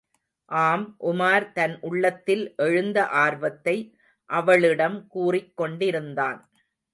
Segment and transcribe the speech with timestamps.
[0.51, 3.75] ஆம் உமார் தன் உள்ளத்தில் எழுந்த ஆர்வத்தை
[4.29, 6.41] அவளிடம் கூறிக் கொண்டிருந்தான்.